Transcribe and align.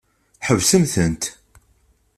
Ḥebsemt-tent! 0.47 1.23